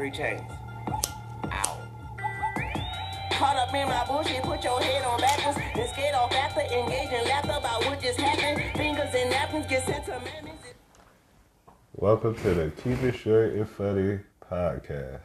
three 0.00 0.10
chains. 0.10 0.40
Ow. 1.52 1.78
Caught 3.32 3.56
up 3.56 3.74
in 3.74 3.86
my 3.86 4.02
bullshit, 4.06 4.42
put 4.42 4.64
your 4.64 4.80
head 4.80 5.04
on 5.04 5.20
backwards. 5.20 5.58
Then 5.74 5.88
skate 5.88 6.14
off 6.14 6.32
after 6.32 6.62
engaging 6.62 7.28
laughter 7.28 7.52
about 7.58 7.84
what 7.84 8.00
just 8.00 8.18
happened. 8.18 8.64
Fingers 8.78 9.14
and 9.14 9.28
napkins 9.28 9.66
get 9.66 9.84
sent 9.84 10.06
to 10.06 10.12
mammies. 10.12 10.72
Welcome 11.92 12.34
to 12.36 12.54
the 12.54 12.70
Keep 12.82 13.02
It 13.02 13.14
Short 13.14 13.52
and 13.52 13.68
Funny 13.68 14.20
podcast 14.50 15.20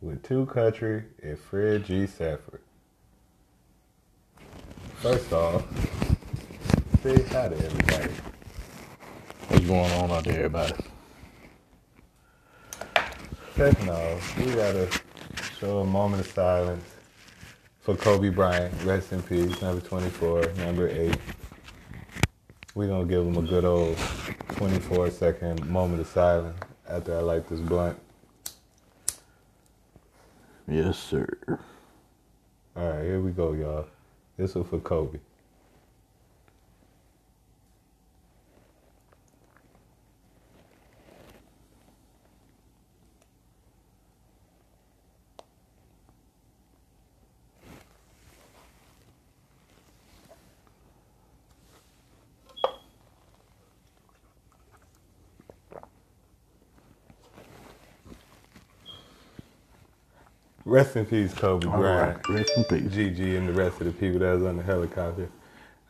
with 0.00 0.22
Two 0.22 0.46
Country 0.46 1.04
and 1.22 1.38
Fred 1.38 1.84
G. 1.84 2.06
Safford. 2.06 2.62
First 5.02 5.30
off, 5.34 5.62
say 7.02 7.22
hi 7.24 7.48
to 7.50 7.54
everybody. 7.54 8.12
What's 9.48 9.66
going 9.66 9.92
on 9.92 10.10
out 10.10 10.24
there, 10.24 10.36
everybody? 10.36 10.72
Second 13.58 13.90
off, 13.90 14.38
we 14.38 14.54
gotta 14.54 14.88
show 15.58 15.80
a 15.80 15.84
moment 15.84 16.24
of 16.24 16.30
silence 16.30 16.84
for 17.80 17.96
Kobe 17.96 18.28
Bryant. 18.28 18.72
Rest 18.84 19.10
in 19.10 19.20
peace, 19.20 19.60
number 19.60 19.84
24, 19.84 20.52
number 20.58 20.88
8. 20.88 21.16
We're 22.76 22.86
gonna 22.86 23.04
give 23.04 23.26
him 23.26 23.36
a 23.36 23.42
good 23.42 23.64
old 23.64 23.98
24 24.50 25.10
second 25.10 25.68
moment 25.68 26.02
of 26.02 26.06
silence 26.06 26.56
after 26.88 27.16
I 27.16 27.18
light 27.18 27.48
this 27.48 27.58
blunt. 27.58 27.98
Yes, 30.68 30.96
sir. 30.96 31.26
All 32.76 32.88
right, 32.88 33.02
here 33.02 33.20
we 33.20 33.32
go, 33.32 33.54
y'all. 33.54 33.86
This 34.36 34.54
one 34.54 34.62
for 34.66 34.78
Kobe. 34.78 35.18
Rest 60.68 60.96
in 60.96 61.06
peace, 61.06 61.32
Kobe 61.32 61.66
All 61.66 61.78
Bryant. 61.78 62.16
right. 62.28 62.36
Rest 62.36 62.52
in 62.56 62.64
peace. 62.64 62.92
Gigi 62.92 63.36
and 63.36 63.48
the 63.48 63.54
rest 63.54 63.80
of 63.80 63.86
the 63.86 63.92
people 63.92 64.18
that 64.20 64.34
was 64.34 64.44
on 64.44 64.58
the 64.58 64.62
helicopter. 64.62 65.30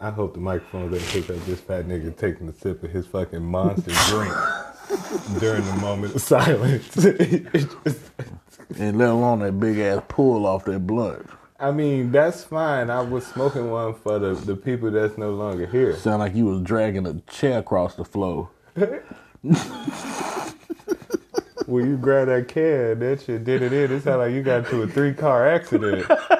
I 0.01 0.11
hope 0.11 0.35
the 0.35 0.41
microphone 0.41 0.93
doesn't 0.93 1.09
pick 1.09 1.29
up 1.37 1.45
this 1.47 1.61
fat 1.61 1.87
nigga 1.89 2.17
taking 2.17 2.49
a 2.49 2.53
sip 2.53 2.85
of 2.85 2.91
his 2.91 3.05
fucking 3.07 3.43
monster 3.43 3.91
drink 4.09 4.33
during 5.41 5.65
the 5.65 5.77
moment 5.81 6.15
of 6.15 6.23
silence. 6.23 6.97
And 8.79 8.99
let 8.99 9.09
alone 9.09 9.39
that 9.41 9.59
big 9.59 9.79
ass 9.79 10.03
pull 10.09 10.45
off 10.47 10.67
that 10.67 10.87
blunt. 10.87 11.27
I 11.59 11.71
mean, 11.71 12.13
that's 12.13 12.45
fine. 12.45 12.91
I 12.91 13.01
was 13.01 13.27
smoking 13.27 13.71
one 13.71 13.95
for 13.95 14.19
the, 14.19 14.35
the 14.35 14.55
people 14.55 14.91
that's 14.91 15.17
no 15.17 15.31
longer 15.31 15.67
here. 15.67 15.97
Sound 15.97 16.21
like 16.21 16.35
you 16.35 16.45
was 16.45 16.61
dragging 16.61 17.07
a 17.07 17.15
chair 17.23 17.61
across 17.61 17.95
the 17.95 18.05
floor. 18.05 18.51
When 21.69 21.87
you 21.87 21.99
grab 21.99 22.29
that 22.29 22.49
can, 22.49 22.99
that 23.01 23.21
shit 23.21 23.45
did 23.45 23.61
it 23.61 23.75
in. 23.75 23.93
It 23.93 24.03
sounded 24.03 24.25
like 24.25 24.33
you 24.33 24.43
got 24.43 24.65
into 24.65 24.81
a 24.81 24.89
three 24.89 25.13
car 25.13 25.47
accident. 25.47 26.11